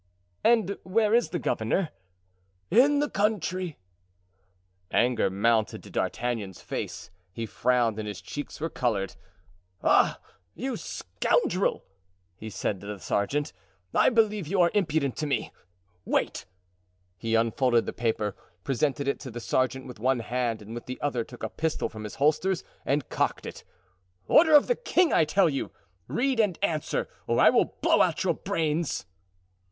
"And 0.43 0.79
where 0.81 1.13
is 1.13 1.29
the 1.29 1.37
governor?" 1.37 1.89
"In 2.71 2.97
the 2.97 3.07
country." 3.07 3.77
Anger 4.89 5.29
mounted 5.29 5.83
to 5.83 5.91
D'Artagnan's 5.91 6.59
face; 6.59 7.11
he 7.31 7.45
frowned 7.45 7.99
and 7.99 8.07
his 8.07 8.19
cheeks 8.19 8.59
were 8.59 8.71
colored. 8.71 9.13
"Ah, 9.83 10.19
you 10.55 10.75
scoundrel!" 10.75 11.85
he 12.35 12.49
said 12.49 12.81
to 12.81 12.87
the 12.87 12.97
sergeant, 12.97 13.53
"I 13.93 14.09
believe 14.09 14.47
you 14.47 14.59
are 14.61 14.71
impudent 14.73 15.17
to 15.17 15.27
me! 15.27 15.51
Wait!" 16.03 16.47
He 17.19 17.35
unfolded 17.35 17.85
the 17.85 17.93
paper, 17.93 18.35
presented 18.63 19.07
it 19.07 19.19
to 19.19 19.29
the 19.29 19.39
sergeant 19.39 19.85
with 19.85 19.99
one 19.99 20.17
hand 20.21 20.63
and 20.63 20.73
with 20.73 20.87
the 20.87 20.99
other 20.99 21.23
took 21.23 21.43
a 21.43 21.47
pistol 21.49 21.89
from 21.89 22.05
his 22.05 22.15
holsters 22.15 22.63
and 22.87 23.07
cocked 23.09 23.45
it. 23.45 23.63
"Order 24.25 24.55
of 24.55 24.65
the 24.65 24.75
king, 24.75 25.13
I 25.13 25.25
tell 25.25 25.47
you. 25.47 25.69
Read 26.07 26.39
and 26.39 26.57
answer, 26.63 27.07
or 27.27 27.39
I 27.39 27.51
will 27.51 27.75
blow 27.83 28.01
out 28.01 28.23
your 28.23 28.33
brains!" 28.33 29.05